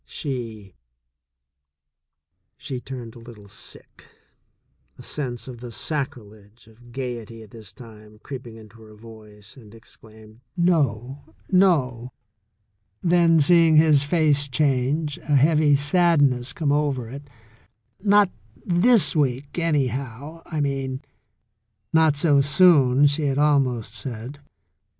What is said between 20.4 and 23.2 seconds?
I mean" ("Not so soon,'*